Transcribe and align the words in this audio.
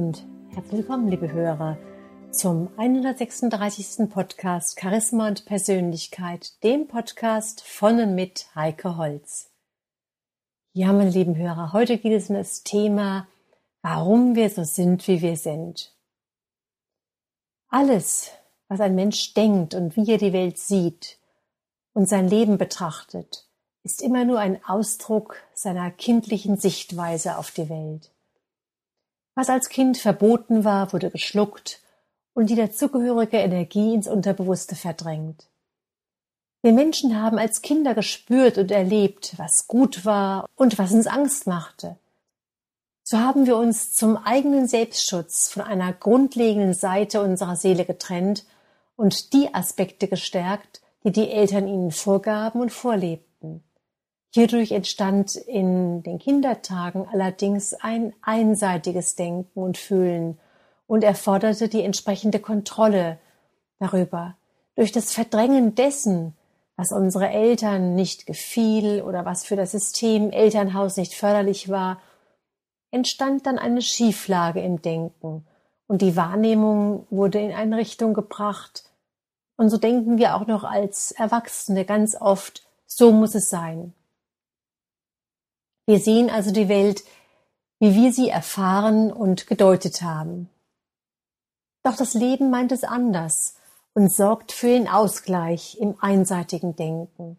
und 0.00 0.26
herzlich 0.54 0.78
willkommen, 0.78 1.08
liebe 1.10 1.30
Hörer, 1.30 1.76
zum 2.30 2.70
136. 2.78 4.08
Podcast 4.08 4.80
Charisma 4.80 5.28
und 5.28 5.44
Persönlichkeit, 5.44 6.54
dem 6.64 6.88
Podcast 6.88 7.60
von 7.60 8.00
und 8.00 8.14
mit 8.14 8.46
Heike 8.54 8.96
Holz. 8.96 9.50
Ja, 10.72 10.94
meine 10.94 11.10
lieben 11.10 11.36
Hörer, 11.36 11.74
heute 11.74 11.98
geht 11.98 12.14
es 12.14 12.30
um 12.30 12.36
das 12.36 12.62
Thema, 12.62 13.28
warum 13.82 14.36
wir 14.36 14.48
so 14.48 14.64
sind, 14.64 15.06
wie 15.06 15.20
wir 15.20 15.36
sind. 15.36 15.94
Alles, 17.68 18.30
was 18.68 18.80
ein 18.80 18.94
Mensch 18.94 19.34
denkt 19.34 19.74
und 19.74 19.96
wie 19.96 20.10
er 20.10 20.18
die 20.18 20.32
Welt 20.32 20.56
sieht 20.56 21.18
und 21.92 22.08
sein 22.08 22.26
Leben 22.26 22.56
betrachtet, 22.56 23.46
ist 23.82 24.00
immer 24.00 24.24
nur 24.24 24.38
ein 24.38 24.64
Ausdruck 24.64 25.36
seiner 25.52 25.90
kindlichen 25.90 26.56
Sichtweise 26.56 27.36
auf 27.36 27.50
die 27.50 27.68
Welt. 27.68 28.10
Was 29.40 29.48
als 29.48 29.70
Kind 29.70 29.96
verboten 29.96 30.64
war, 30.64 30.92
wurde 30.92 31.10
geschluckt 31.10 31.80
und 32.34 32.50
die 32.50 32.56
dazugehörige 32.56 33.38
Energie 33.38 33.94
ins 33.94 34.06
Unterbewusste 34.06 34.76
verdrängt. 34.76 35.46
Wir 36.60 36.74
Menschen 36.74 37.18
haben 37.18 37.38
als 37.38 37.62
Kinder 37.62 37.94
gespürt 37.94 38.58
und 38.58 38.70
erlebt, 38.70 39.32
was 39.38 39.66
gut 39.66 40.04
war 40.04 40.44
und 40.56 40.76
was 40.76 40.92
uns 40.92 41.06
Angst 41.06 41.46
machte. 41.46 41.96
So 43.02 43.18
haben 43.18 43.46
wir 43.46 43.56
uns 43.56 43.94
zum 43.94 44.18
eigenen 44.18 44.68
Selbstschutz 44.68 45.48
von 45.48 45.62
einer 45.62 45.94
grundlegenden 45.94 46.74
Seite 46.74 47.22
unserer 47.22 47.56
Seele 47.56 47.86
getrennt 47.86 48.44
und 48.94 49.32
die 49.32 49.54
Aspekte 49.54 50.06
gestärkt, 50.06 50.82
die 51.02 51.12
die 51.12 51.30
Eltern 51.30 51.66
ihnen 51.66 51.92
vorgaben 51.92 52.60
und 52.60 52.74
vorlebten. 52.74 53.29
Hierdurch 54.32 54.70
entstand 54.70 55.34
in 55.34 56.04
den 56.04 56.20
Kindertagen 56.20 57.06
allerdings 57.10 57.74
ein 57.74 58.12
einseitiges 58.22 59.16
Denken 59.16 59.60
und 59.60 59.76
Fühlen 59.76 60.38
und 60.86 61.02
erforderte 61.02 61.68
die 61.68 61.82
entsprechende 61.82 62.38
Kontrolle 62.38 63.18
darüber. 63.80 64.36
Durch 64.76 64.92
das 64.92 65.12
Verdrängen 65.12 65.74
dessen, 65.74 66.34
was 66.76 66.92
unsere 66.92 67.28
Eltern 67.28 67.96
nicht 67.96 68.26
gefiel 68.26 69.02
oder 69.02 69.24
was 69.24 69.44
für 69.44 69.56
das 69.56 69.72
System 69.72 70.30
Elternhaus 70.30 70.96
nicht 70.96 71.14
förderlich 71.14 71.68
war, 71.68 72.00
entstand 72.92 73.46
dann 73.46 73.58
eine 73.58 73.82
Schieflage 73.82 74.60
im 74.60 74.80
Denken 74.80 75.44
und 75.88 76.02
die 76.02 76.14
Wahrnehmung 76.14 77.06
wurde 77.10 77.40
in 77.40 77.52
eine 77.52 77.76
Richtung 77.76 78.14
gebracht. 78.14 78.84
Und 79.56 79.70
so 79.70 79.76
denken 79.76 80.18
wir 80.18 80.36
auch 80.36 80.46
noch 80.46 80.62
als 80.62 81.10
Erwachsene 81.10 81.84
ganz 81.84 82.14
oft, 82.14 82.62
so 82.86 83.10
muss 83.10 83.34
es 83.34 83.50
sein. 83.50 83.92
Wir 85.90 85.98
sehen 85.98 86.30
also 86.30 86.52
die 86.52 86.68
Welt, 86.68 87.02
wie 87.80 87.96
wir 87.96 88.12
sie 88.12 88.28
erfahren 88.28 89.12
und 89.12 89.48
gedeutet 89.48 90.02
haben. 90.02 90.48
Doch 91.82 91.96
das 91.96 92.14
Leben 92.14 92.48
meint 92.48 92.70
es 92.70 92.84
anders 92.84 93.56
und 93.92 94.14
sorgt 94.14 94.52
für 94.52 94.68
den 94.68 94.86
Ausgleich 94.86 95.78
im 95.80 95.96
einseitigen 96.00 96.76
Denken. 96.76 97.38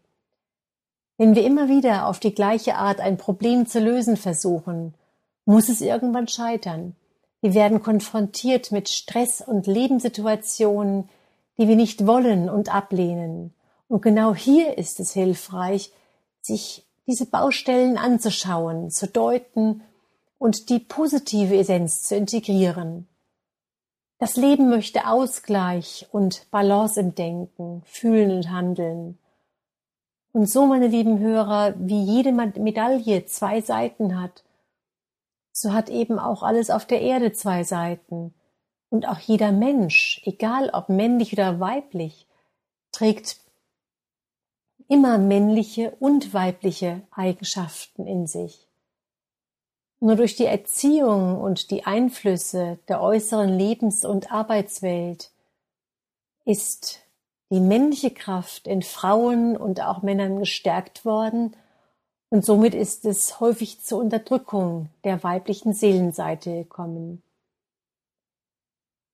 Wenn 1.17 1.33
wir 1.33 1.45
immer 1.45 1.69
wieder 1.69 2.07
auf 2.07 2.19
die 2.19 2.35
gleiche 2.35 2.75
Art 2.75 2.99
ein 2.99 3.15
Problem 3.15 3.67
zu 3.67 3.79
lösen 3.79 4.17
versuchen, 4.17 4.95
muss 5.45 5.69
es 5.69 5.79
irgendwann 5.79 6.27
scheitern. 6.27 6.97
Wir 7.39 7.53
werden 7.53 7.81
konfrontiert 7.81 8.73
mit 8.73 8.89
Stress 8.89 9.39
und 9.39 9.65
Lebenssituationen, 9.65 11.07
die 11.57 11.69
wir 11.69 11.77
nicht 11.77 12.05
wollen 12.05 12.49
und 12.49 12.67
ablehnen. 12.67 13.53
Und 13.87 14.01
genau 14.01 14.35
hier 14.35 14.77
ist 14.77 14.99
es 14.99 15.13
hilfreich, 15.13 15.93
sich 16.41 16.85
diese 17.07 17.25
Baustellen 17.25 17.97
anzuschauen, 17.97 18.89
zu 18.89 19.07
deuten 19.07 19.83
und 20.37 20.69
die 20.69 20.79
positive 20.79 21.57
Essenz 21.57 22.03
zu 22.03 22.15
integrieren. 22.15 23.07
Das 24.17 24.35
Leben 24.35 24.69
möchte 24.69 25.07
Ausgleich 25.07 26.07
und 26.11 26.49
Balance 26.51 26.99
im 26.99 27.15
Denken, 27.15 27.81
Fühlen 27.85 28.31
und 28.31 28.49
Handeln. 28.51 29.17
Und 30.31 30.49
so, 30.49 30.65
meine 30.65 30.87
lieben 30.87 31.19
Hörer, 31.19 31.73
wie 31.77 32.03
jede 32.03 32.31
Medaille 32.31 33.25
zwei 33.25 33.61
Seiten 33.61 34.21
hat, 34.21 34.43
so 35.51 35.73
hat 35.73 35.89
eben 35.89 36.19
auch 36.19 36.43
alles 36.43 36.69
auf 36.69 36.85
der 36.85 37.01
Erde 37.01 37.33
zwei 37.33 37.63
Seiten. 37.63 38.33
Und 38.89 39.07
auch 39.07 39.19
jeder 39.19 39.51
Mensch, 39.51 40.21
egal 40.25 40.69
ob 40.71 40.89
männlich 40.89 41.33
oder 41.33 41.59
weiblich, 41.59 42.27
trägt 42.91 43.40
immer 44.91 45.17
männliche 45.17 45.95
und 46.01 46.33
weibliche 46.33 47.01
Eigenschaften 47.11 48.05
in 48.05 48.27
sich. 48.27 48.67
Nur 50.01 50.17
durch 50.17 50.35
die 50.35 50.47
Erziehung 50.47 51.39
und 51.39 51.71
die 51.71 51.85
Einflüsse 51.85 52.77
der 52.89 53.01
äußeren 53.01 53.57
Lebens- 53.57 54.03
und 54.03 54.33
Arbeitswelt 54.33 55.31
ist 56.43 56.99
die 57.51 57.61
männliche 57.61 58.11
Kraft 58.11 58.67
in 58.67 58.81
Frauen 58.81 59.55
und 59.55 59.79
auch 59.79 60.01
Männern 60.01 60.39
gestärkt 60.39 61.05
worden 61.05 61.55
und 62.29 62.43
somit 62.43 62.73
ist 62.73 63.05
es 63.05 63.39
häufig 63.39 63.79
zur 63.79 63.99
Unterdrückung 63.99 64.89
der 65.05 65.23
weiblichen 65.23 65.71
Seelenseite 65.71 66.63
gekommen. 66.63 67.23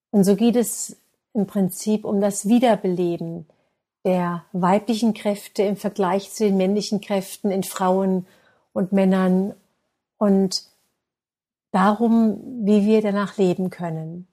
Und 0.10 0.24
so 0.24 0.36
geht 0.36 0.56
es 0.56 0.98
im 1.36 1.46
Prinzip 1.46 2.04
um 2.04 2.20
das 2.20 2.48
Wiederbeleben 2.48 3.46
der 4.08 4.46
weiblichen 4.54 5.14
Kräfte 5.14 5.64
im 5.64 5.76
Vergleich 5.76 6.32
zu 6.32 6.46
den 6.46 6.56
männlichen 6.56 7.02
Kräften 7.02 7.52
in 7.52 7.64
Frauen 7.64 8.26
und 8.72 8.94
Männern 8.94 9.54
und 10.18 10.64
darum, 11.72 12.66
wie 12.66 12.86
wir 12.86 13.02
danach 13.02 13.36
leben 13.36 13.70
können. 13.70 14.26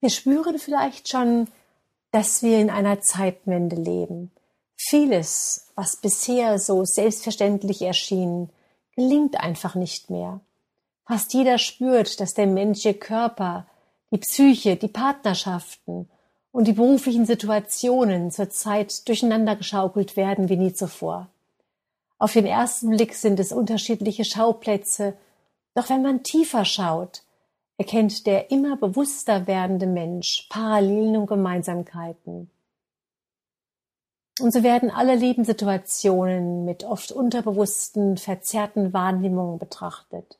Wir 0.00 0.10
spüren 0.10 0.56
vielleicht 0.60 1.08
schon, 1.08 1.48
dass 2.12 2.44
wir 2.44 2.60
in 2.60 2.70
einer 2.70 3.00
Zeitwende 3.00 3.74
leben. 3.74 4.30
Vieles, 4.76 5.72
was 5.74 5.96
bisher 5.96 6.60
so 6.60 6.84
selbstverständlich 6.84 7.82
erschien, 7.82 8.50
gelingt 8.94 9.40
einfach 9.40 9.74
nicht 9.74 10.10
mehr. 10.10 10.40
Fast 11.06 11.34
jeder 11.34 11.58
spürt, 11.58 12.20
dass 12.20 12.34
der 12.34 12.46
menschliche 12.46 12.94
Körper, 12.94 13.66
die 14.12 14.18
Psyche, 14.18 14.76
die 14.76 14.86
Partnerschaften 14.86 16.08
und 16.54 16.68
die 16.68 16.72
beruflichen 16.72 17.26
Situationen 17.26 18.30
zurzeit 18.30 19.08
durcheinander 19.08 19.56
geschaukelt 19.56 20.16
werden 20.16 20.48
wie 20.48 20.56
nie 20.56 20.72
zuvor. 20.72 21.28
Auf 22.16 22.32
den 22.32 22.46
ersten 22.46 22.90
Blick 22.90 23.14
sind 23.14 23.40
es 23.40 23.50
unterschiedliche 23.50 24.24
Schauplätze, 24.24 25.14
doch 25.74 25.90
wenn 25.90 26.02
man 26.02 26.22
tiefer 26.22 26.64
schaut, 26.64 27.24
erkennt 27.76 28.24
der 28.28 28.52
immer 28.52 28.76
bewusster 28.76 29.48
werdende 29.48 29.88
Mensch 29.88 30.46
Parallelen 30.48 31.16
und 31.16 31.26
Gemeinsamkeiten. 31.26 32.48
Und 34.38 34.52
so 34.52 34.62
werden 34.62 34.92
alle 34.92 35.16
Lebenssituationen 35.16 36.64
mit 36.64 36.84
oft 36.84 37.10
unterbewussten, 37.10 38.16
verzerrten 38.16 38.92
Wahrnehmungen 38.92 39.58
betrachtet. 39.58 40.38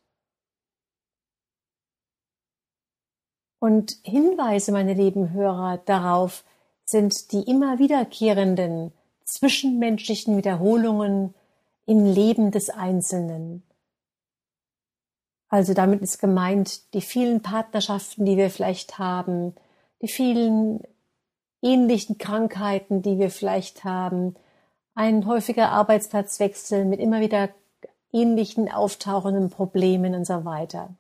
Und 3.65 3.97
Hinweise, 4.03 4.73
meine 4.73 4.93
lieben 4.93 5.31
Hörer, 5.31 5.79
darauf 5.87 6.45
sind 6.85 7.33
die 7.33 7.45
immer 7.45 7.79
wiederkehrenden 7.79 8.93
zwischenmenschlichen 9.25 10.37
Wiederholungen 10.37 11.33
im 11.87 12.05
Leben 12.05 12.51
des 12.51 12.69
Einzelnen. 12.69 13.63
Also 15.49 15.73
damit 15.73 16.03
ist 16.03 16.19
gemeint 16.19 16.93
die 16.93 17.01
vielen 17.01 17.41
Partnerschaften, 17.41 18.27
die 18.27 18.37
wir 18.37 18.51
vielleicht 18.51 18.99
haben, 18.99 19.55
die 20.03 20.09
vielen 20.09 20.83
ähnlichen 21.63 22.19
Krankheiten, 22.19 23.01
die 23.01 23.19
wir 23.19 23.31
vielleicht 23.31 23.83
haben, 23.83 24.35
ein 24.95 25.25
häufiger 25.25 25.71
Arbeitsplatzwechsel 25.71 26.85
mit 26.85 27.01
immer 27.01 27.21
wieder 27.21 27.49
ähnlichen 28.13 28.71
auftauchenden 28.71 29.49
Problemen 29.49 30.15
und 30.15 30.27
so 30.27 30.45
weiter. 30.45 30.91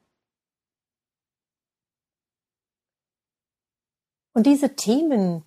Und 4.35 4.47
diese 4.47 4.77
Themen, 4.77 5.43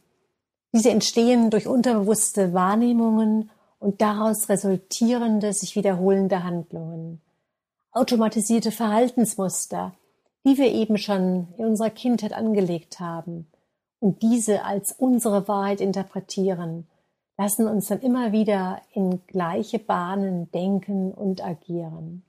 diese 0.73 0.89
entstehen 0.89 1.49
durch 1.49 1.67
unterbewusste 1.67 2.53
Wahrnehmungen 2.53 3.51
und 3.79 4.01
daraus 4.01 4.49
resultierende, 4.49 5.53
sich 5.53 5.75
wiederholende 5.75 6.43
Handlungen. 6.43 7.21
Automatisierte 7.91 8.71
Verhaltensmuster, 8.71 9.93
die 10.45 10.57
wir 10.57 10.71
eben 10.71 10.97
schon 10.97 11.49
in 11.57 11.65
unserer 11.65 11.89
Kindheit 11.89 12.33
angelegt 12.33 12.99
haben 12.99 13.47
und 13.99 14.21
diese 14.21 14.63
als 14.63 14.93
unsere 14.93 15.47
Wahrheit 15.47 15.81
interpretieren, 15.81 16.87
lassen 17.37 17.67
uns 17.67 17.87
dann 17.87 18.01
immer 18.01 18.31
wieder 18.31 18.81
in 18.93 19.21
gleiche 19.27 19.79
Bahnen 19.79 20.49
denken 20.51 21.11
und 21.11 21.43
agieren. 21.43 22.23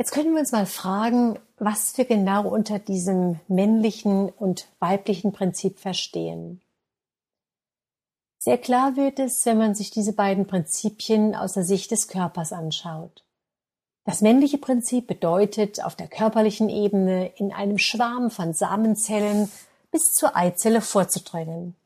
Jetzt 0.00 0.12
können 0.12 0.32
wir 0.32 0.40
uns 0.40 0.52
mal 0.52 0.64
fragen, 0.64 1.38
was 1.58 1.98
wir 1.98 2.06
genau 2.06 2.48
unter 2.48 2.78
diesem 2.78 3.38
männlichen 3.48 4.30
und 4.30 4.66
weiblichen 4.78 5.32
Prinzip 5.32 5.78
verstehen. 5.78 6.62
Sehr 8.38 8.56
klar 8.56 8.96
wird 8.96 9.18
es, 9.18 9.44
wenn 9.44 9.58
man 9.58 9.74
sich 9.74 9.90
diese 9.90 10.14
beiden 10.14 10.46
Prinzipien 10.46 11.34
aus 11.34 11.52
der 11.52 11.64
Sicht 11.64 11.90
des 11.90 12.08
Körpers 12.08 12.50
anschaut. 12.54 13.24
Das 14.06 14.22
männliche 14.22 14.56
Prinzip 14.56 15.06
bedeutet, 15.06 15.84
auf 15.84 15.96
der 15.96 16.08
körperlichen 16.08 16.70
Ebene 16.70 17.30
in 17.36 17.52
einem 17.52 17.76
Schwarm 17.76 18.30
von 18.30 18.54
Samenzellen 18.54 19.52
bis 19.90 20.14
zur 20.14 20.34
Eizelle 20.34 20.80
vorzudrängen. 20.80 21.76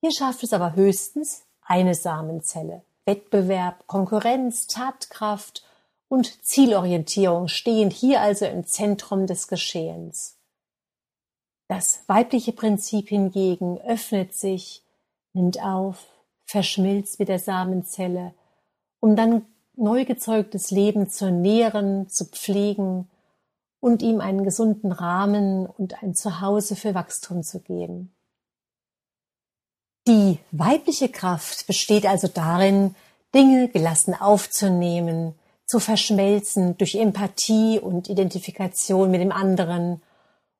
Hier 0.00 0.12
schafft 0.12 0.42
es 0.42 0.54
aber 0.54 0.74
höchstens 0.74 1.42
eine 1.60 1.94
Samenzelle. 1.94 2.80
Wettbewerb, 3.04 3.86
Konkurrenz, 3.86 4.68
Tatkraft 4.68 5.66
und 6.08 6.44
Zielorientierung 6.44 7.48
stehen 7.48 7.90
hier 7.90 8.20
also 8.20 8.44
im 8.46 8.66
Zentrum 8.66 9.26
des 9.26 9.48
Geschehens. 9.48 10.38
Das 11.68 12.00
weibliche 12.06 12.52
Prinzip 12.52 13.08
hingegen 13.08 13.80
öffnet 13.80 14.34
sich, 14.34 14.84
nimmt 15.32 15.60
auf, 15.60 16.06
verschmilzt 16.44 17.18
mit 17.18 17.28
der 17.28 17.40
Samenzelle, 17.40 18.34
um 19.00 19.16
dann 19.16 19.46
neu 19.74 20.04
gezeugtes 20.04 20.70
Leben 20.70 21.08
zu 21.08 21.30
nähren, 21.30 22.08
zu 22.08 22.24
pflegen 22.24 23.10
und 23.80 24.02
ihm 24.02 24.20
einen 24.20 24.44
gesunden 24.44 24.92
Rahmen 24.92 25.66
und 25.66 26.02
ein 26.02 26.14
Zuhause 26.14 26.76
für 26.76 26.94
Wachstum 26.94 27.42
zu 27.42 27.60
geben. 27.60 28.12
Die 30.08 30.38
weibliche 30.52 31.08
Kraft 31.08 31.66
besteht 31.66 32.06
also 32.06 32.28
darin, 32.28 32.94
Dinge 33.34 33.68
gelassen 33.68 34.14
aufzunehmen, 34.14 35.34
zu 35.66 35.80
verschmelzen 35.80 36.78
durch 36.78 36.94
Empathie 36.94 37.78
und 37.80 38.08
Identifikation 38.08 39.10
mit 39.10 39.20
dem 39.20 39.32
anderen 39.32 40.00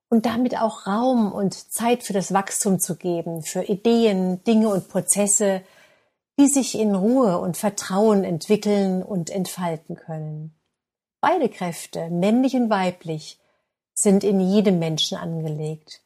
und 0.08 0.26
damit 0.26 0.58
auch 0.58 0.86
Raum 0.86 1.32
und 1.32 1.54
Zeit 1.54 2.02
für 2.02 2.12
das 2.12 2.32
Wachstum 2.32 2.78
zu 2.78 2.96
geben, 2.96 3.42
für 3.42 3.62
Ideen, 3.62 4.42
Dinge 4.44 4.68
und 4.68 4.88
Prozesse, 4.88 5.62
die 6.38 6.48
sich 6.48 6.78
in 6.78 6.94
Ruhe 6.94 7.38
und 7.38 7.56
Vertrauen 7.56 8.24
entwickeln 8.24 9.02
und 9.02 9.30
entfalten 9.30 9.96
können. 9.96 10.54
Beide 11.20 11.48
Kräfte, 11.48 12.10
männlich 12.10 12.54
und 12.54 12.68
weiblich, 12.68 13.38
sind 13.94 14.22
in 14.22 14.40
jedem 14.40 14.78
Menschen 14.78 15.16
angelegt. 15.16 16.02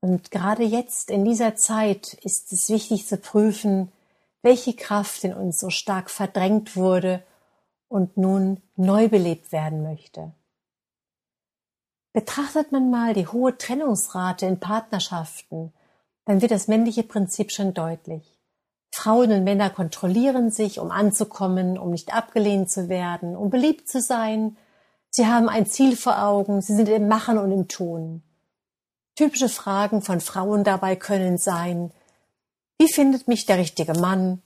Und 0.00 0.30
gerade 0.30 0.62
jetzt, 0.62 1.10
in 1.10 1.24
dieser 1.24 1.56
Zeit, 1.56 2.14
ist 2.22 2.52
es 2.52 2.68
wichtig 2.68 3.06
zu 3.06 3.16
prüfen, 3.16 3.90
welche 4.42 4.74
Kraft 4.74 5.24
in 5.24 5.32
uns 5.32 5.58
so 5.58 5.70
stark 5.70 6.10
verdrängt 6.10 6.76
wurde 6.76 7.22
und 7.88 8.16
nun 8.16 8.60
neu 8.76 9.08
belebt 9.08 9.52
werden 9.52 9.82
möchte. 9.82 10.32
Betrachtet 12.12 12.72
man 12.72 12.90
mal 12.90 13.14
die 13.14 13.26
hohe 13.26 13.56
Trennungsrate 13.56 14.46
in 14.46 14.60
Partnerschaften, 14.60 15.72
dann 16.24 16.42
wird 16.42 16.50
das 16.50 16.68
männliche 16.68 17.02
Prinzip 17.02 17.52
schon 17.52 17.74
deutlich. 17.74 18.38
Frauen 18.92 19.30
und 19.32 19.44
Männer 19.44 19.70
kontrollieren 19.70 20.50
sich, 20.50 20.78
um 20.78 20.90
anzukommen, 20.90 21.78
um 21.78 21.90
nicht 21.90 22.14
abgelehnt 22.14 22.70
zu 22.70 22.88
werden, 22.88 23.36
um 23.36 23.50
beliebt 23.50 23.88
zu 23.88 24.00
sein. 24.00 24.56
Sie 25.10 25.26
haben 25.26 25.48
ein 25.48 25.66
Ziel 25.66 25.96
vor 25.96 26.22
Augen, 26.22 26.60
sie 26.60 26.74
sind 26.74 26.88
im 26.88 27.08
Machen 27.08 27.38
und 27.38 27.52
im 27.52 27.68
Tun. 27.68 28.22
Typische 29.14 29.48
Fragen 29.48 30.02
von 30.02 30.20
Frauen 30.20 30.64
dabei 30.64 30.96
können 30.96 31.38
sein, 31.38 31.92
wie 32.78 32.92
findet 32.92 33.26
mich 33.26 33.46
der 33.46 33.58
richtige 33.58 33.94
Mann? 33.94 34.42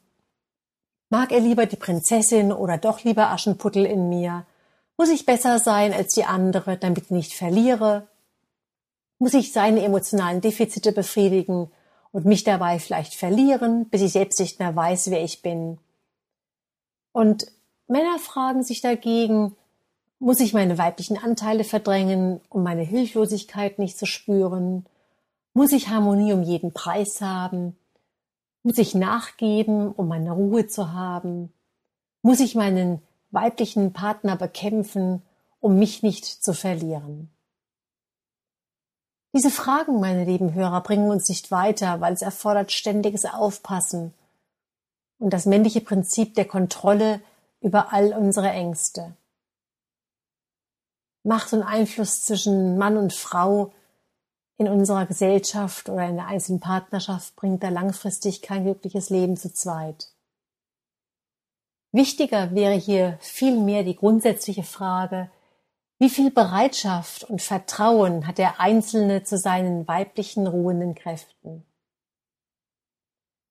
Mag 1.13 1.31
er 1.31 1.41
lieber 1.41 1.67
die 1.67 1.77
Prinzessin 1.77 2.53
oder 2.53 2.79
doch 2.79 3.05
lieber 3.05 3.33
Aschenputtel 3.33 3.85
in 3.85 4.09
mir? 4.09 4.47
Muss 4.97 5.11
ich 5.11 5.27
besser 5.27 5.59
sein 5.59 5.93
als 5.93 6.15
die 6.15 6.25
andere, 6.25 6.79
damit 6.79 7.05
ich 7.05 7.11
nicht 7.11 7.35
verliere? 7.35 8.09
Muss 9.19 9.35
ich 9.35 9.53
seine 9.53 9.85
emotionalen 9.85 10.41
Defizite 10.41 10.91
befriedigen 10.91 11.71
und 12.13 12.25
mich 12.25 12.45
dabei 12.45 12.79
vielleicht 12.79 13.15
verlieren, 13.15 13.91
bis 13.91 14.01
ich 14.01 14.13
selbst 14.13 14.41
nicht 14.41 14.59
mehr 14.59 14.75
weiß, 14.75 15.11
wer 15.11 15.23
ich 15.23 15.43
bin. 15.43 15.77
Und 17.13 17.47
Männer 17.89 18.19
fragen 18.19 18.63
sich 18.63 18.81
dagegen, 18.81 19.55
muss 20.19 20.41
ich 20.41 20.55
meine 20.55 20.79
weiblichen 20.79 21.19
Anteile 21.19 21.65
verdrängen, 21.65 22.41
um 22.49 22.63
meine 22.63 22.85
Hilflosigkeit 22.85 23.79
nicht 23.79 23.99
zu 23.99 24.07
spüren? 24.07 24.87
Muss 25.53 25.73
ich 25.73 25.89
Harmonie 25.89 26.33
um 26.33 26.43
jeden 26.43 26.73
Preis 26.73 27.21
haben? 27.21 27.77
Muss 28.63 28.79
ich 28.79 28.95
nachgeben, 28.95 29.91
um 29.91 30.09
meine 30.09 30.33
Ruhe 30.33 30.67
zu 30.67 30.93
haben? 30.93 31.53
Muss 32.23 32.41
ich 32.41 32.55
meinen 32.55 33.03
weiblichen 33.31 33.93
Partner 33.93 34.37
bekämpfen, 34.37 35.23
um 35.61 35.79
mich 35.79 36.03
nicht 36.03 36.25
zu 36.25 36.55
verlieren? 36.55 37.31
Diese 39.35 39.51
Fragen, 39.51 39.99
meine 39.99 40.25
lieben 40.25 40.53
Hörer, 40.53 40.83
bringen 40.83 41.11
uns 41.11 41.29
nicht 41.29 41.51
weiter, 41.51 42.01
weil 42.01 42.13
es 42.13 42.23
erfordert 42.23 42.71
ständiges 42.71 43.25
Aufpassen 43.25 44.13
und 45.19 45.33
das 45.33 45.47
männliche 45.47 45.81
Prinzip 45.81 46.35
der 46.35 46.45
Kontrolle 46.45 47.21
über 47.61 47.93
all 47.93 48.13
unsere 48.13 48.51
Ängste. 48.51 49.17
Macht 51.25 51.53
und 51.53 51.63
Einfluss 51.63 52.25
zwischen 52.25 52.77
Mann 52.77 52.97
und 52.97 53.13
Frau 53.13 53.73
in 54.63 54.69
unserer 54.69 55.07
Gesellschaft 55.07 55.89
oder 55.89 56.09
in 56.09 56.17
der 56.17 56.27
einzelnen 56.27 56.61
Partnerschaft 56.61 57.35
bringt 57.35 57.63
da 57.63 57.69
langfristig 57.69 58.43
kein 58.43 58.65
glückliches 58.65 59.11
Leben 59.11 59.37
zu 59.37 59.53
zweit. 59.53 60.09
Wichtiger 61.91 62.55
wäre 62.55 62.75
hier 62.75 63.19
vielmehr 63.21 63.83
die 63.83 63.97
grundsätzliche 63.97 64.63
Frage, 64.63 65.31
wie 65.99 66.09
viel 66.09 66.31
Bereitschaft 66.31 67.25
und 67.25 67.43
Vertrauen 67.43 68.27
hat 68.27 68.39
der 68.39 68.61
Einzelne 68.61 69.25
zu 69.25 69.37
seinen 69.37 69.87
weiblichen 69.87 70.47
ruhenden 70.47 70.95
Kräften? 70.95 71.65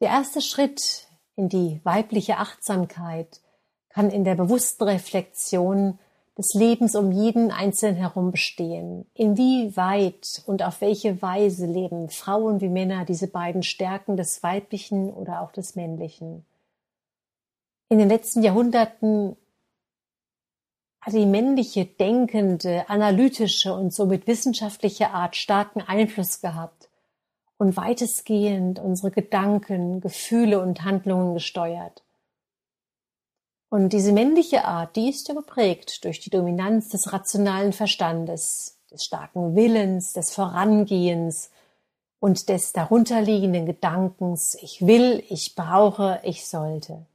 Der 0.01 0.09
erste 0.09 0.41
Schritt 0.41 1.07
in 1.35 1.49
die 1.49 1.81
weibliche 1.83 2.37
Achtsamkeit 2.37 3.41
kann 3.89 4.09
in 4.09 4.23
der 4.23 4.35
bewussten 4.35 4.83
Reflexion 4.83 5.99
des 6.37 6.53
Lebens 6.53 6.95
um 6.95 7.11
jeden 7.11 7.51
Einzelnen 7.51 7.97
herum 7.97 8.31
bestehen. 8.31 9.05
Inwieweit 9.13 10.41
und 10.45 10.63
auf 10.63 10.81
welche 10.81 11.21
Weise 11.21 11.65
leben 11.65 12.09
Frauen 12.09 12.61
wie 12.61 12.69
Männer 12.69 13.05
diese 13.05 13.27
beiden 13.27 13.63
Stärken 13.63 14.17
des 14.17 14.41
Weiblichen 14.41 15.11
oder 15.11 15.41
auch 15.41 15.51
des 15.51 15.75
Männlichen? 15.75 16.45
In 17.89 17.99
den 17.99 18.07
letzten 18.07 18.41
Jahrhunderten 18.41 19.35
hat 21.01 21.13
die 21.13 21.25
männliche, 21.25 21.85
denkende, 21.85 22.87
analytische 22.87 23.73
und 23.73 23.93
somit 23.93 24.27
wissenschaftliche 24.27 25.09
Art 25.09 25.35
starken 25.35 25.81
Einfluss 25.81 26.41
gehabt 26.41 26.89
und 27.57 27.75
weitestgehend 27.75 28.79
unsere 28.79 29.11
Gedanken, 29.11 29.99
Gefühle 29.99 30.61
und 30.61 30.83
Handlungen 30.83 31.33
gesteuert. 31.33 32.03
Und 33.73 33.93
diese 33.93 34.11
männliche 34.11 34.65
Art, 34.65 34.97
die 34.97 35.07
ist 35.07 35.29
ja 35.29 35.33
geprägt 35.33 36.03
durch 36.03 36.19
die 36.19 36.29
Dominanz 36.29 36.89
des 36.89 37.13
rationalen 37.13 37.71
Verstandes, 37.71 38.77
des 38.91 39.05
starken 39.05 39.55
Willens, 39.55 40.11
des 40.11 40.33
Vorangehens 40.33 41.51
und 42.19 42.49
des 42.49 42.73
darunterliegenden 42.73 43.65
Gedankens, 43.65 44.57
ich 44.61 44.85
will, 44.85 45.23
ich 45.29 45.55
brauche, 45.55 46.19
ich 46.23 46.45
sollte. 46.47 47.05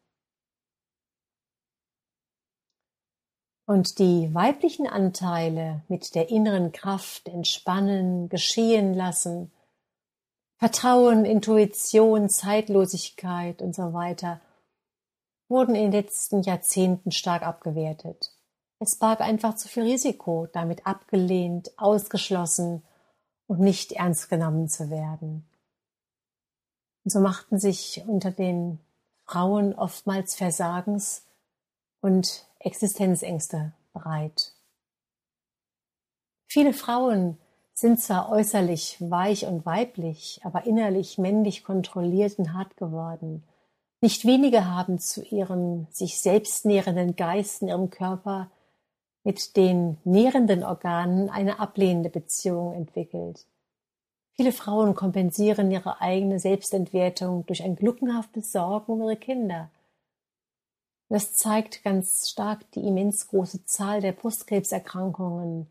Und 3.66 3.98
die 3.98 4.32
weiblichen 4.34 4.86
Anteile 4.86 5.82
mit 5.88 6.14
der 6.14 6.30
inneren 6.30 6.72
Kraft 6.72 7.28
entspannen, 7.28 8.30
geschehen 8.30 8.94
lassen, 8.94 9.52
Vertrauen, 10.56 11.26
Intuition, 11.26 12.30
Zeitlosigkeit 12.30 13.60
und 13.60 13.74
so 13.74 13.92
weiter, 13.92 14.40
wurden 15.48 15.74
in 15.74 15.90
den 15.90 15.92
letzten 15.92 16.42
Jahrzehnten 16.42 17.12
stark 17.12 17.42
abgewertet. 17.42 18.32
Es 18.78 18.96
barg 18.96 19.20
einfach 19.20 19.54
zu 19.56 19.68
viel 19.68 19.84
Risiko, 19.84 20.48
damit 20.52 20.86
abgelehnt, 20.86 21.70
ausgeschlossen 21.78 22.82
und 23.46 23.60
nicht 23.60 23.92
ernst 23.92 24.28
genommen 24.28 24.68
zu 24.68 24.90
werden. 24.90 25.46
Und 27.04 27.10
so 27.10 27.20
machten 27.20 27.58
sich 27.58 28.02
unter 28.06 28.30
den 28.30 28.80
Frauen 29.24 29.74
oftmals 29.74 30.34
Versagens 30.34 31.24
und 32.00 32.46
Existenzängste 32.58 33.72
breit. 33.92 34.52
Viele 36.48 36.72
Frauen 36.72 37.38
sind 37.74 38.00
zwar 38.00 38.30
äußerlich 38.30 38.96
weich 39.00 39.46
und 39.46 39.66
weiblich, 39.66 40.40
aber 40.42 40.66
innerlich 40.66 41.18
männlich 41.18 41.62
kontrolliert 41.64 42.38
und 42.38 42.52
hart 42.54 42.76
geworden. 42.76 43.44
Nicht 44.00 44.24
wenige 44.24 44.66
haben 44.66 44.98
zu 44.98 45.22
ihrem 45.22 45.86
sich 45.90 46.20
selbst 46.20 46.64
nährenden 46.64 47.16
Geist 47.16 47.62
in 47.62 47.68
ihrem 47.68 47.90
Körper 47.90 48.50
mit 49.24 49.56
den 49.56 49.98
nährenden 50.04 50.62
Organen 50.62 51.30
eine 51.30 51.58
ablehnende 51.58 52.10
Beziehung 52.10 52.74
entwickelt. 52.74 53.46
Viele 54.34 54.52
Frauen 54.52 54.94
kompensieren 54.94 55.70
ihre 55.70 56.00
eigene 56.00 56.38
Selbstentwertung 56.38 57.46
durch 57.46 57.62
ein 57.62 57.74
gluckenhaftes 57.74 58.52
Sorgen 58.52 58.92
um 58.92 59.02
ihre 59.02 59.16
Kinder, 59.16 59.70
das 61.08 61.34
zeigt 61.34 61.84
ganz 61.84 62.28
stark 62.28 62.68
die 62.72 62.80
immens 62.80 63.28
große 63.28 63.64
Zahl 63.64 64.00
der 64.00 64.12
Brustkrebserkrankungen 64.12 65.68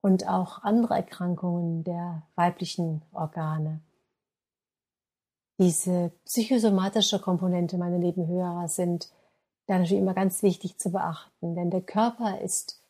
und 0.00 0.28
auch 0.28 0.62
andere 0.62 0.94
Erkrankungen 0.94 1.82
der 1.82 2.22
weiblichen 2.36 3.02
Organe. 3.12 3.80
Diese 5.60 6.10
psychosomatische 6.24 7.20
Komponente, 7.20 7.76
meine 7.76 7.98
lieben 7.98 8.26
Hörer, 8.26 8.66
sind 8.66 9.10
da 9.66 9.78
natürlich 9.78 10.00
immer 10.00 10.14
ganz 10.14 10.42
wichtig 10.42 10.78
zu 10.78 10.90
beachten, 10.90 11.54
denn 11.54 11.70
der 11.70 11.82
Körper 11.82 12.40
ist 12.40 12.80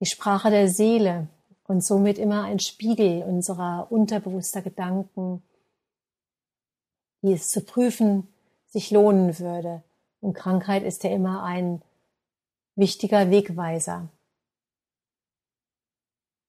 die 0.00 0.06
Sprache 0.06 0.50
der 0.50 0.68
Seele 0.68 1.26
und 1.64 1.82
somit 1.82 2.18
immer 2.18 2.44
ein 2.44 2.60
Spiegel 2.60 3.24
unserer 3.24 3.88
unterbewusster 3.90 4.62
Gedanken, 4.62 5.42
die 7.22 7.32
es 7.32 7.50
zu 7.50 7.62
prüfen 7.62 8.28
sich 8.68 8.92
lohnen 8.92 9.36
würde. 9.40 9.82
Und 10.20 10.34
Krankheit 10.34 10.84
ist 10.84 11.02
ja 11.02 11.10
immer 11.10 11.42
ein 11.42 11.82
wichtiger 12.76 13.30
Wegweiser. 13.32 14.08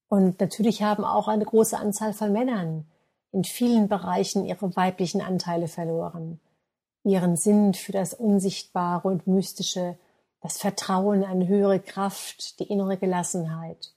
Und 0.10 0.40
natürlich 0.40 0.84
haben 0.84 1.04
auch 1.04 1.28
eine 1.28 1.46
große 1.46 1.76
Anzahl 1.76 2.14
von 2.14 2.32
Männern 2.32 2.86
in 3.36 3.44
vielen 3.44 3.88
Bereichen 3.88 4.46
ihre 4.46 4.76
weiblichen 4.76 5.22
Anteile 5.22 5.68
verloren 5.68 6.40
ihren 7.06 7.36
Sinn 7.36 7.74
für 7.74 7.92
das 7.92 8.14
Unsichtbare 8.14 9.08
und 9.08 9.28
Mystische, 9.28 9.98
das 10.42 10.58
Vertrauen 10.58 11.24
an 11.24 11.48
höhere 11.48 11.80
Kraft, 11.80 12.60
die 12.60 12.66
innere 12.66 12.98
Gelassenheit. 12.98 13.94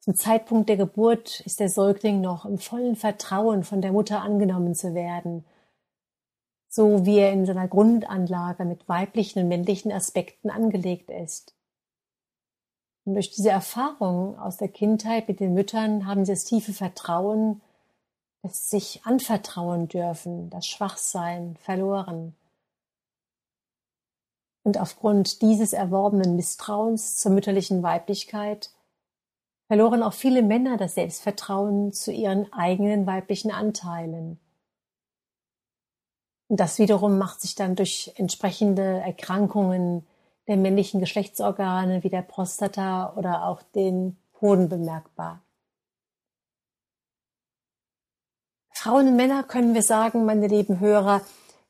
Zum 0.00 0.16
Zeitpunkt 0.16 0.68
der 0.68 0.76
Geburt 0.76 1.40
ist 1.40 1.60
der 1.60 1.68
Säugling 1.68 2.20
noch 2.20 2.44
im 2.44 2.58
vollen 2.58 2.96
Vertrauen 2.96 3.62
von 3.62 3.80
der 3.80 3.92
Mutter 3.92 4.20
angenommen 4.20 4.74
zu 4.74 4.94
werden, 4.94 5.44
so 6.68 7.06
wie 7.06 7.18
er 7.18 7.32
in 7.32 7.46
seiner 7.46 7.68
Grundanlage 7.68 8.64
mit 8.64 8.88
weiblichen 8.88 9.42
und 9.42 9.48
männlichen 9.48 9.92
Aspekten 9.92 10.50
angelegt 10.50 11.10
ist. 11.10 11.54
Und 13.04 13.14
durch 13.14 13.30
diese 13.30 13.50
Erfahrung 13.50 14.38
aus 14.38 14.56
der 14.56 14.68
Kindheit 14.68 15.28
mit 15.28 15.40
den 15.40 15.54
Müttern 15.54 16.06
haben 16.06 16.24
sie 16.24 16.32
das 16.32 16.44
tiefe 16.44 16.72
Vertrauen, 16.72 17.60
es 18.42 18.68
sich 18.68 19.00
anvertrauen 19.04 19.88
dürfen, 19.88 20.50
das 20.50 20.66
Schwachsein 20.66 21.56
verloren. 21.56 22.34
Und 24.64 24.78
aufgrund 24.78 25.42
dieses 25.42 25.72
erworbenen 25.72 26.36
Misstrauens 26.36 27.16
zur 27.16 27.32
mütterlichen 27.32 27.82
Weiblichkeit 27.82 28.70
verloren 29.66 30.02
auch 30.02 30.12
viele 30.12 30.42
Männer 30.42 30.76
das 30.76 30.94
Selbstvertrauen 30.94 31.92
zu 31.92 32.12
ihren 32.12 32.52
eigenen 32.52 33.06
weiblichen 33.06 33.50
Anteilen. 33.50 34.38
Und 36.48 36.60
das 36.60 36.78
wiederum 36.78 37.18
macht 37.18 37.40
sich 37.40 37.54
dann 37.54 37.76
durch 37.76 38.12
entsprechende 38.16 39.00
Erkrankungen 39.00 40.06
der 40.46 40.56
männlichen 40.56 41.00
Geschlechtsorgane 41.00 42.04
wie 42.04 42.10
der 42.10 42.22
Prostata 42.22 43.14
oder 43.16 43.46
auch 43.46 43.62
den 43.62 44.16
Hoden 44.40 44.68
bemerkbar. 44.68 45.40
Frauen 48.82 49.06
und 49.06 49.14
Männer, 49.14 49.44
können 49.44 49.74
wir 49.74 49.82
sagen, 49.84 50.24
meine 50.24 50.48
lieben 50.48 50.80
Hörer, 50.80 51.20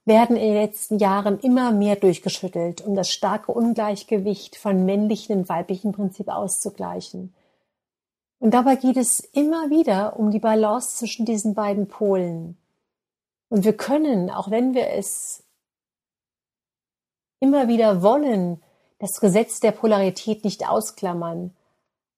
werden 0.07 0.35
in 0.35 0.55
den 0.55 0.63
letzten 0.63 0.99
Jahren 0.99 1.39
immer 1.41 1.71
mehr 1.71 1.97
durchgeschüttelt, 1.97 2.81
um 2.81 2.95
das 2.95 3.11
starke 3.11 3.53
Ungleichgewicht 3.53 4.57
von 4.57 4.87
männlichen 4.87 5.41
und 5.41 5.49
weiblichen 5.51 5.93
Prinzip 5.93 6.29
auszugleichen. 6.29 7.35
Und 8.39 8.55
dabei 8.55 8.77
geht 8.77 8.97
es 8.97 9.21
immer 9.21 9.69
wieder 9.69 10.19
um 10.19 10.31
die 10.31 10.39
Balance 10.39 10.97
zwischen 10.97 11.27
diesen 11.27 11.53
beiden 11.53 11.87
Polen. 11.87 12.57
Und 13.51 13.67
wir 13.67 13.77
können, 13.77 14.31
auch 14.31 14.51
wenn 14.51 14.73
wir 14.73 14.89
es 14.93 15.43
immer 17.41 17.69
wieder 17.69 18.03
wollen, 18.03 18.63
das 19.01 19.21
Gesetz 19.21 19.61
der 19.61 19.73
Polarität 19.73 20.45
nicht 20.45 20.67
ausklammern. 20.67 21.55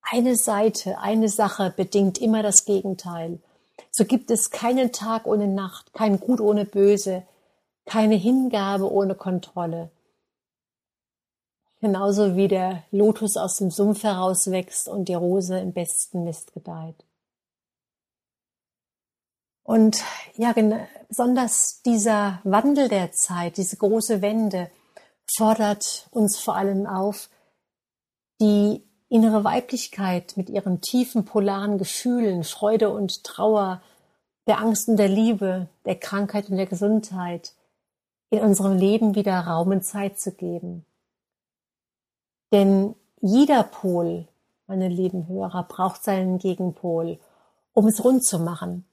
Eine 0.03 0.37
Seite, 0.37 1.01
eine 1.01 1.29
Sache 1.29 1.75
bedingt 1.77 2.19
immer 2.19 2.45
das 2.45 2.65
Gegenteil. 2.65 3.41
So 3.91 4.05
gibt 4.05 4.31
es 4.31 4.51
keinen 4.51 4.93
Tag 4.93 5.27
ohne 5.27 5.49
Nacht, 5.49 5.93
kein 5.93 6.21
Gut 6.21 6.41
ohne 6.41 6.65
Böse, 6.65 7.25
keine 7.85 8.17
Hingabe 8.17 8.91
ohne 8.91 9.15
Kontrolle. 9.15 9.91
Genauso 11.81 12.35
wie 12.35 12.49
der 12.49 12.85
Lotus 12.91 13.37
aus 13.37 13.59
dem 13.59 13.71
Sumpf 13.71 14.05
herauswächst 14.05 14.89
und 14.89 15.09
die 15.09 15.15
Rose 15.15 15.59
im 15.59 15.73
besten 15.73 16.25
Mist 16.25 16.55
gedeiht. 16.55 17.05
Und 19.63 20.03
ja, 20.35 20.55
besonders 21.09 21.83
dieser 21.83 22.41
Wandel 22.45 22.89
der 22.89 23.13
Zeit, 23.13 23.57
diese 23.57 23.77
große 23.77 24.23
Wende, 24.23 24.71
fordert 25.37 26.09
uns 26.11 26.39
vor 26.39 26.55
allem 26.55 26.87
auf, 26.87 27.31
die 28.41 28.83
innere 29.09 29.45
Weiblichkeit 29.45 30.37
mit 30.37 30.51
ihren 30.51 30.81
tiefen 30.81 31.25
polaren 31.25 31.79
Gefühlen, 31.79 32.45
Freude 32.45 32.91
und 32.91 33.25
Trauer, 33.25 33.83
der 34.47 34.59
Angst 34.61 34.89
und 34.89 34.97
der 34.97 35.09
Liebe, 35.09 35.69
der 35.85 35.99
Krankheit 35.99 36.51
und 36.51 36.57
der 36.57 36.67
Gesundheit 36.67 37.53
in 38.31 38.41
unserem 38.41 38.77
Leben 38.77 39.15
wieder 39.15 39.39
Raum 39.39 39.71
und 39.71 39.85
Zeit 39.85 40.19
zu 40.19 40.33
geben. 40.33 40.85
Denn 42.53 42.95
jeder 43.21 43.63
Pol, 43.63 44.29
meine 44.67 44.89
lieben 44.89 45.29
Hörer, 45.29 45.65
braucht 45.65 46.05
seinen 46.05 46.39
Gegenpol, 46.39 47.19
um 47.73 47.87
es 47.87 48.03
rund 48.05 48.25
zu 48.25 48.39
machen. 48.39 48.85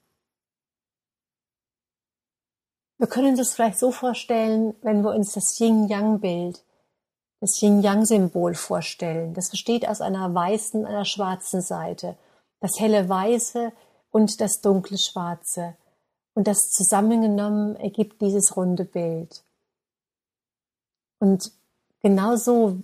Wir 2.98 3.08
können 3.08 3.30
uns 3.30 3.38
das 3.38 3.54
vielleicht 3.54 3.78
so 3.78 3.90
vorstellen, 3.90 4.74
wenn 4.82 5.02
wir 5.02 5.10
uns 5.10 5.32
das 5.32 5.58
Yin-Yang-Bild 5.58 6.62
das 7.42 7.60
Yin-Yang-Symbol 7.60 8.54
vorstellen. 8.54 9.34
Das 9.34 9.50
besteht 9.50 9.88
aus 9.88 10.00
einer 10.00 10.32
weißen 10.32 10.86
einer 10.86 11.04
schwarzen 11.04 11.60
Seite. 11.60 12.16
Das 12.60 12.78
helle 12.78 13.08
Weiße 13.08 13.72
und 14.12 14.40
das 14.40 14.60
dunkle 14.60 14.96
Schwarze. 14.96 15.76
Und 16.34 16.46
das 16.46 16.70
zusammengenommen 16.70 17.74
ergibt 17.74 18.22
dieses 18.22 18.56
runde 18.56 18.84
Bild. 18.84 19.42
Und 21.18 21.50
genauso 22.00 22.78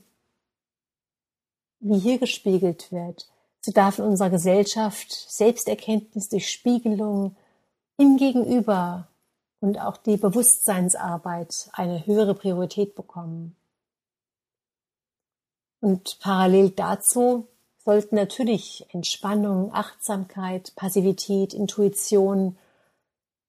wie 1.79 2.01
hier 2.01 2.19
gespiegelt 2.19 2.91
wird, 2.91 3.29
so 3.61 3.71
darf 3.71 4.01
in 4.01 4.07
unserer 4.07 4.31
Gesellschaft 4.31 5.13
Selbsterkenntnis 5.13 6.31
durch 6.31 6.51
Spiegelung 6.51 7.37
im 7.97 8.17
Gegenüber 8.17 9.07
und 9.61 9.81
auch 9.81 9.99
die 9.99 10.17
Bewusstseinsarbeit 10.17 11.71
eine 11.75 12.05
höhere 12.07 12.35
Priorität 12.35 12.97
bekommen. 12.97 13.55
Und 15.81 16.19
parallel 16.21 16.71
dazu 16.71 17.47
sollten 17.85 18.17
natürlich 18.17 18.87
Entspannung, 18.93 19.73
Achtsamkeit, 19.73 20.75
Passivität, 20.77 21.55
Intuition 21.55 22.59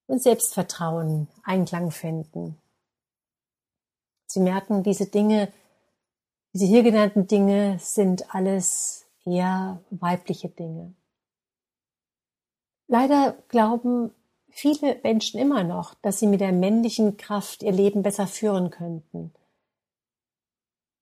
und 0.08 0.22
Selbstvertrauen 0.22 1.28
Einklang 1.44 1.92
finden. 1.92 2.58
Sie 4.28 4.40
merken, 4.40 4.84
diese 4.84 5.08
Dinge, 5.08 5.52
diese 6.54 6.66
hier 6.66 6.84
genannten 6.84 7.28
Dinge 7.28 7.78
sind 7.80 8.34
alles 8.34 9.06
eher 9.26 9.82
weibliche 9.90 10.50
Dinge. 10.50 10.94
Leider 12.88 13.36
glauben 13.50 14.12
viele 14.50 15.00
Menschen 15.04 15.40
immer 15.40 15.64
noch, 15.64 15.94
dass 15.96 16.20
sie 16.20 16.28
mit 16.28 16.42
der 16.42 16.52
männlichen 16.52 17.18
Kraft 17.18 17.62
ihr 17.64 17.72
Leben 17.72 18.04
besser 18.04 18.26
führen 18.26 18.70
könnten. 18.72 19.34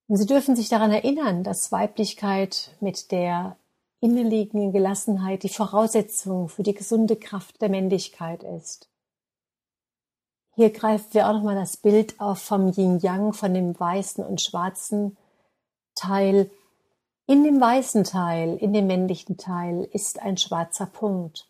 Und 0.08 0.16
Sie 0.16 0.26
dürfen 0.26 0.56
sich 0.56 0.70
daran 0.70 0.92
erinnern, 0.92 1.44
dass 1.44 1.72
Weiblichkeit 1.72 2.76
mit 2.80 3.12
der 3.12 3.58
innenliegenden 4.00 4.72
Gelassenheit 4.72 5.44
die 5.44 5.50
Voraussetzung 5.50 6.50
für 6.50 6.64
die 6.64 6.74
gesunde 6.74 7.16
Kraft 7.16 7.62
der 7.62 7.70
Männlichkeit 7.70 8.44
ist. 8.44 8.90
Hier 10.56 10.72
greifen 10.72 11.14
wir 11.14 11.28
auch 11.28 11.34
nochmal 11.34 11.56
das 11.56 11.78
Bild 11.78 12.20
auf 12.20 12.40
vom 12.40 12.72
Yin-Yang, 12.72 13.34
von 13.34 13.54
dem 13.54 13.80
weißen 13.80 14.26
und 14.26 14.42
schwarzen 14.42 15.18
Teil. 15.94 16.50
In 17.28 17.44
dem 17.44 17.60
weißen 17.60 18.04
Teil, 18.06 18.58
in 18.58 18.74
dem 18.74 18.88
männlichen 18.88 19.38
Teil 19.38 19.88
ist 19.92 20.20
ein 20.20 20.38
schwarzer 20.38 20.86
Punkt. 20.86 21.50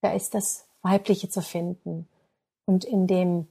Da 0.00 0.12
ist 0.12 0.34
das 0.34 0.66
Weibliche 0.82 1.28
zu 1.28 1.42
finden. 1.42 2.08
Und 2.64 2.84
in 2.84 3.06
dem 3.06 3.48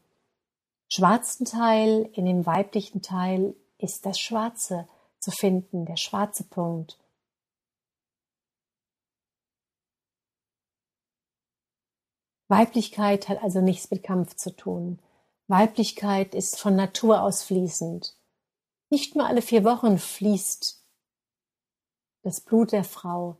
schwarzen 0.89 1.45
Teil, 1.45 2.09
in 2.13 2.25
dem 2.25 2.45
weiblichen 2.45 3.01
Teil 3.01 3.55
ist 3.77 4.05
das 4.05 4.19
Schwarze 4.19 4.87
zu 5.19 5.31
finden, 5.31 5.85
der 5.85 5.97
schwarze 5.97 6.43
Punkt. 6.43 6.99
Weiblichkeit 12.49 13.27
hat 13.27 13.43
also 13.43 13.61
nichts 13.61 13.91
mit 13.91 14.03
Kampf 14.03 14.35
zu 14.35 14.55
tun. 14.55 14.99
Weiblichkeit 15.47 16.33
ist 16.33 16.59
von 16.59 16.75
Natur 16.75 17.21
aus 17.21 17.43
fließend. 17.43 18.15
Nicht 18.89 19.15
nur 19.15 19.25
alle 19.25 19.41
vier 19.41 19.63
Wochen 19.63 19.97
fließt 19.97 20.81
das 22.23 22.41
Blut 22.41 22.71
der 22.71 22.83
Frau. 22.83 23.37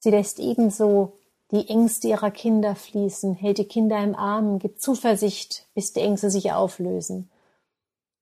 Sie 0.00 0.10
lässt 0.10 0.38
ebenso 0.38 1.18
die 1.50 1.68
Ängste 1.68 2.08
ihrer 2.08 2.30
Kinder 2.30 2.74
fließen, 2.74 3.34
hält 3.34 3.58
die 3.58 3.64
Kinder 3.64 4.02
im 4.02 4.14
Arm, 4.14 4.58
gibt 4.58 4.82
Zuversicht, 4.82 5.66
bis 5.74 5.92
die 5.94 6.00
Ängste 6.00 6.30
sich 6.30 6.52
auflösen. 6.52 7.30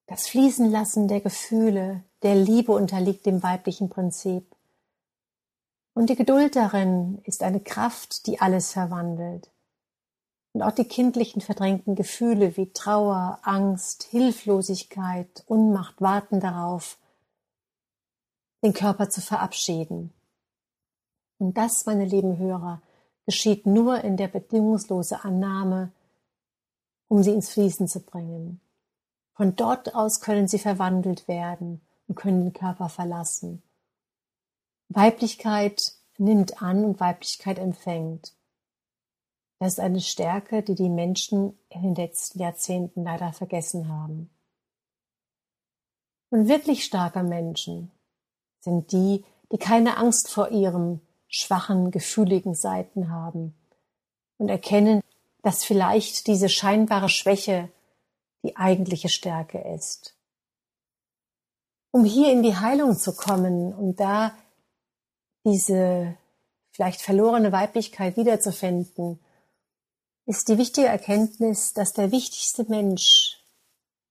Das 0.09 0.29
Fließenlassen 0.29 1.09
der 1.09 1.21
Gefühle, 1.21 2.05
der 2.23 2.37
Liebe 2.37 2.71
unterliegt 2.71 3.27
dem 3.27 3.43
weiblichen 3.43 3.91
Prinzip. 3.91 4.55
Und 5.95 6.11
die 6.11 6.15
Geduld 6.15 6.55
darin 6.55 7.19
ist 7.25 7.43
eine 7.43 7.59
Kraft, 7.59 8.27
die 8.27 8.41
alles 8.41 8.73
verwandelt. 8.73 9.51
Und 10.53 10.63
auch 10.63 10.71
die 10.71 10.85
kindlichen 10.85 11.43
verdrängten 11.43 11.97
Gefühle 11.97 12.57
wie 12.57 12.73
Trauer, 12.73 13.41
Angst, 13.43 14.05
Hilflosigkeit, 14.05 15.43
Unmacht 15.47 16.01
warten 16.01 16.39
darauf, 16.39 16.99
den 18.63 18.75
Körper 18.75 19.11
zu 19.11 19.21
verabschieden. 19.21 20.13
Und 21.39 21.57
das, 21.59 21.85
meine 21.85 22.05
lieben 22.05 22.39
Hörer, 22.39 22.81
geschieht 23.27 23.67
nur 23.67 24.05
in 24.05 24.17
der 24.17 24.29
bedingungslosen 24.29 25.19
Annahme, 25.19 25.93
um 27.09 27.23
sie 27.23 27.33
ins 27.33 27.51
Fließen 27.51 27.89
zu 27.89 28.01
bringen. 28.01 28.61
Von 29.37 29.55
dort 29.55 29.95
aus 29.95 30.21
können 30.21 30.49
sie 30.49 30.59
verwandelt 30.59 31.29
werden 31.29 31.83
und 32.09 32.15
können 32.15 32.41
den 32.41 32.53
Körper 32.55 32.89
verlassen. 32.89 33.63
Weiblichkeit 34.89 35.93
nimmt 36.17 36.63
an 36.63 36.85
und 36.85 37.01
Weiblichkeit 37.01 37.59
empfängt. 37.59 38.33
Das 39.59 39.75
ist 39.75 39.81
eine 39.81 40.01
Stärke, 40.01 40.63
die 40.63 40.75
die 40.75 40.89
Menschen 40.89 41.59
in 41.69 41.83
den 41.83 41.95
letzten 41.95 42.41
Jahrzehnten 42.41 43.05
leider 43.05 43.33
vergessen 43.33 43.89
haben. 43.89 44.31
Und 46.31 46.49
wirklich 46.49 46.85
starke 46.85 47.23
Menschen 47.23 47.91
sind 48.61 48.93
die, 48.93 49.25
die 49.53 49.59
keine 49.59 49.99
Angst 49.99 50.31
vor 50.31 50.51
ihrem 50.51 51.01
schwachen, 51.29 51.91
gefühligen 51.91 52.55
Seiten 52.55 53.11
haben 53.11 53.55
und 54.39 54.49
erkennen, 54.49 55.03
dass 55.43 55.65
vielleicht 55.65 56.27
diese 56.27 56.49
scheinbare 56.49 57.09
Schwäche 57.09 57.71
die 58.47 58.57
eigentliche 58.57 59.09
Stärke 59.09 59.59
ist. 59.75 60.15
Um 61.91 62.05
hier 62.05 62.31
in 62.31 62.43
die 62.43 62.57
Heilung 62.57 62.97
zu 62.97 63.15
kommen 63.15 63.75
und 63.75 63.99
da 63.99 64.37
diese 65.45 66.17
vielleicht 66.71 67.01
verlorene 67.01 67.53
Weiblichkeit 67.53 68.17
wiederzufinden, 68.17 69.19
ist 70.27 70.49
die 70.49 70.59
wichtige 70.59 70.89
Erkenntnis, 70.89 71.73
dass 71.73 71.93
der 71.93 72.13
wichtigste 72.13 72.65
Mensch 72.69 73.43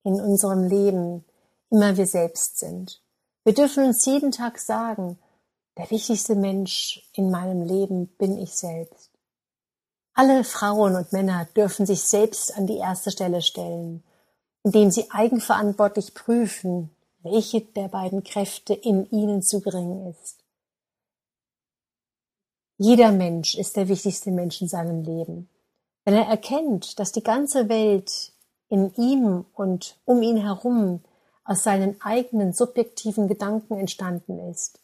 in 0.03 0.19
unserem 0.19 0.63
Leben 0.67 1.25
immer 1.69 1.97
wir 1.97 2.07
selbst 2.07 2.59
sind. 2.59 3.01
Wir 3.43 3.53
dürfen 3.53 3.85
uns 3.85 4.05
jeden 4.05 4.31
Tag 4.31 4.59
sagen, 4.59 5.19
der 5.77 5.91
wichtigste 5.91 6.35
Mensch 6.35 7.07
in 7.13 7.29
meinem 7.29 7.61
Leben 7.61 8.07
bin 8.17 8.37
ich 8.37 8.55
selbst. 8.55 9.11
Alle 10.13 10.43
Frauen 10.43 10.95
und 10.95 11.11
Männer 11.11 11.45
dürfen 11.55 11.85
sich 11.85 12.01
selbst 12.01 12.55
an 12.57 12.65
die 12.65 12.77
erste 12.77 13.11
Stelle 13.11 13.41
stellen, 13.41 14.03
indem 14.65 14.89
sie 14.89 15.11
eigenverantwortlich 15.11 16.15
prüfen, 16.15 16.89
welche 17.21 17.61
der 17.61 17.87
beiden 17.87 18.23
Kräfte 18.23 18.73
in 18.73 19.07
ihnen 19.11 19.43
zu 19.43 19.61
gering 19.61 20.07
ist. 20.09 20.43
Jeder 22.77 23.11
Mensch 23.11 23.53
ist 23.55 23.77
der 23.77 23.87
wichtigste 23.87 24.31
Mensch 24.31 24.59
in 24.61 24.67
seinem 24.67 25.03
Leben. 25.03 25.49
Wenn 26.03 26.15
er 26.15 26.25
erkennt, 26.25 26.99
dass 26.99 27.11
die 27.11 27.23
ganze 27.23 27.69
Welt 27.69 28.33
in 28.67 28.91
ihm 28.95 29.45
und 29.53 29.97
um 30.03 30.23
ihn 30.23 30.37
herum 30.37 31.01
aus 31.43 31.63
seinen 31.63 32.01
eigenen 32.01 32.51
subjektiven 32.51 33.27
Gedanken 33.27 33.77
entstanden 33.77 34.39
ist, 34.49 34.79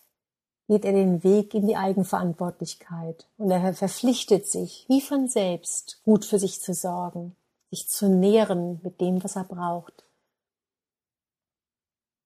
geht 0.67 0.85
er 0.85 0.93
den 0.93 1.23
Weg 1.23 1.55
in 1.55 1.67
die 1.67 1.75
Eigenverantwortlichkeit 1.75 3.25
und 3.39 3.49
er 3.49 3.73
verpflichtet 3.73 4.47
sich, 4.47 4.85
wie 4.87 5.01
von 5.01 5.27
selbst, 5.27 6.01
gut 6.05 6.23
für 6.23 6.37
sich 6.37 6.61
zu 6.61 6.75
sorgen, 6.75 7.35
sich 7.71 7.87
zu 7.89 8.07
nähren 8.07 8.79
mit 8.83 9.01
dem, 9.01 9.23
was 9.23 9.35
er 9.35 9.43
braucht. 9.43 10.05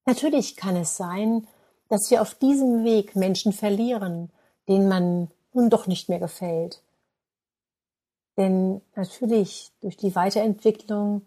Natürlich 0.04 0.56
kann 0.56 0.76
es 0.76 0.96
sein, 0.96 1.48
dass 1.88 2.10
wir 2.10 2.20
auf 2.20 2.34
diesem 2.34 2.84
Weg 2.84 3.16
Menschen 3.16 3.52
verlieren, 3.52 4.30
denen 4.68 4.88
man 4.88 5.30
nun 5.54 5.70
doch 5.70 5.86
nicht 5.86 6.10
mehr 6.10 6.18
gefällt. 6.18 6.82
Denn 8.36 8.82
natürlich 8.94 9.72
durch 9.80 9.96
die 9.96 10.14
Weiterentwicklung 10.14 11.26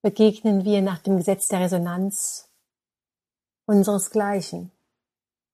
begegnen 0.00 0.64
wir 0.64 0.80
nach 0.80 0.98
dem 0.98 1.18
Gesetz 1.18 1.48
der 1.48 1.60
Resonanz 1.60 2.48
unseresgleichen 3.66 4.72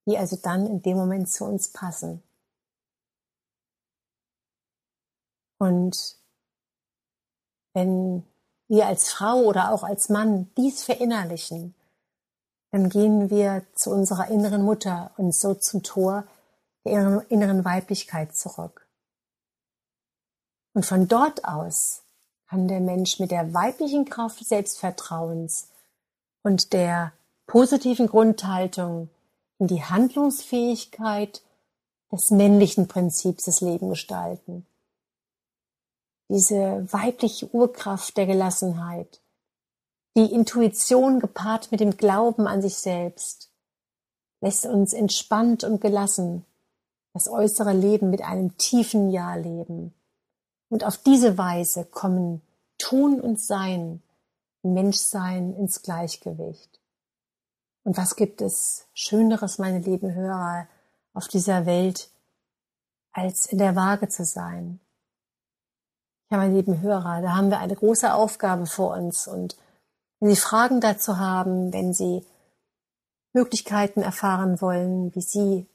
die 0.08 0.16
also 0.16 0.36
dann 0.36 0.66
in 0.66 0.80
dem 0.80 0.96
Moment 0.96 1.28
zu 1.28 1.44
uns 1.44 1.70
passen. 1.70 2.22
Und 5.58 6.16
wenn 7.78 8.24
wir 8.66 8.86
als 8.86 9.10
Frau 9.10 9.42
oder 9.42 9.72
auch 9.72 9.84
als 9.84 10.08
Mann 10.08 10.50
dies 10.56 10.82
verinnerlichen, 10.82 11.74
dann 12.72 12.88
gehen 12.88 13.30
wir 13.30 13.62
zu 13.74 13.90
unserer 13.90 14.28
inneren 14.28 14.62
Mutter 14.62 15.12
und 15.16 15.34
so 15.34 15.54
zum 15.54 15.82
Tor 15.84 16.24
der 16.84 17.24
inneren 17.28 17.64
Weiblichkeit 17.64 18.34
zurück. 18.34 18.86
Und 20.74 20.84
von 20.84 21.06
dort 21.06 21.44
aus 21.44 22.02
kann 22.48 22.66
der 22.66 22.80
Mensch 22.80 23.20
mit 23.20 23.30
der 23.30 23.54
weiblichen 23.54 24.04
Kraft 24.04 24.40
des 24.40 24.48
Selbstvertrauens 24.48 25.68
und 26.42 26.72
der 26.72 27.12
positiven 27.46 28.08
Grundhaltung 28.08 29.08
in 29.58 29.68
die 29.68 29.84
Handlungsfähigkeit 29.84 31.42
des 32.10 32.30
männlichen 32.30 32.88
Prinzips 32.88 33.44
des 33.44 33.60
Leben 33.60 33.88
gestalten. 33.90 34.66
Diese 36.28 36.86
weibliche 36.92 37.52
Urkraft 37.54 38.16
der 38.16 38.26
Gelassenheit, 38.26 39.20
die 40.16 40.32
Intuition 40.32 41.20
gepaart 41.20 41.70
mit 41.70 41.80
dem 41.80 41.96
Glauben 41.96 42.46
an 42.46 42.60
sich 42.60 42.76
selbst, 42.76 43.50
lässt 44.40 44.66
uns 44.66 44.92
entspannt 44.92 45.64
und 45.64 45.80
gelassen 45.80 46.44
das 47.14 47.28
äußere 47.28 47.72
Leben 47.72 48.10
mit 48.10 48.22
einem 48.22 48.56
tiefen 48.58 49.10
Ja 49.10 49.34
leben. 49.34 49.94
Und 50.68 50.84
auf 50.84 50.98
diese 50.98 51.38
Weise 51.38 51.84
kommen 51.84 52.42
Tun 52.78 53.20
und 53.20 53.40
Sein, 53.40 54.02
Menschsein 54.62 55.54
ins 55.54 55.82
Gleichgewicht. 55.82 56.80
Und 57.84 57.96
was 57.96 58.16
gibt 58.16 58.40
es 58.40 58.86
Schöneres, 58.92 59.58
meine 59.58 59.80
lieben 59.80 60.14
Hörer, 60.14 60.68
auf 61.14 61.26
dieser 61.26 61.64
Welt, 61.66 62.10
als 63.12 63.46
in 63.46 63.58
der 63.58 63.74
Waage 63.74 64.08
zu 64.08 64.24
sein? 64.24 64.78
Ja, 66.30 66.36
meine 66.36 66.54
lieben 66.54 66.82
Hörer, 66.82 67.22
da 67.22 67.34
haben 67.34 67.48
wir 67.48 67.58
eine 67.58 67.74
große 67.74 68.12
Aufgabe 68.12 68.66
vor 68.66 68.94
uns. 68.94 69.26
Und 69.26 69.56
wenn 70.20 70.28
Sie 70.28 70.36
Fragen 70.36 70.82
dazu 70.82 71.18
haben, 71.18 71.72
wenn 71.72 71.94
Sie 71.94 72.22
Möglichkeiten 73.32 74.02
erfahren 74.02 74.60
wollen, 74.60 75.14
wie 75.14 75.22
Sie 75.22 75.66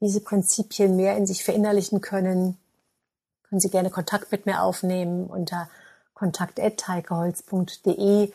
diese 0.00 0.20
Prinzipien 0.20 0.94
mehr 0.94 1.16
in 1.16 1.26
sich 1.26 1.42
verinnerlichen 1.42 2.00
können, 2.00 2.58
können 3.42 3.60
Sie 3.60 3.70
gerne 3.70 3.90
Kontakt 3.90 4.30
mit 4.30 4.46
mir 4.46 4.62
aufnehmen 4.62 5.26
unter 5.26 5.68
kontakt.heikeholz.de. 6.14 8.32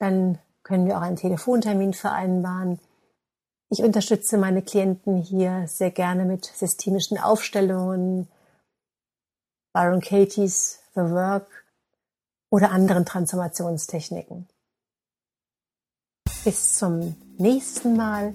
Dann 0.00 0.40
können 0.64 0.86
wir 0.86 0.98
auch 0.98 1.02
einen 1.02 1.16
Telefontermin 1.16 1.94
vereinbaren. 1.94 2.80
Ich 3.70 3.84
unterstütze 3.84 4.36
meine 4.36 4.62
Klienten 4.62 5.18
hier 5.18 5.68
sehr 5.68 5.92
gerne 5.92 6.24
mit 6.24 6.46
systemischen 6.46 7.18
Aufstellungen, 7.18 8.26
Byron 9.78 10.00
Katie's 10.00 10.80
The 10.96 11.02
Work 11.02 11.46
oder 12.50 12.72
anderen 12.72 13.04
Transformationstechniken. 13.04 14.48
Bis 16.44 16.74
zum 16.78 17.14
nächsten 17.36 17.96
Mal 17.96 18.34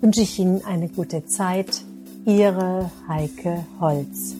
wünsche 0.00 0.20
ich 0.20 0.38
Ihnen 0.38 0.64
eine 0.64 0.88
gute 0.88 1.26
Zeit. 1.26 1.82
Ihre 2.24 2.88
Heike 3.08 3.66
Holz. 3.80 4.36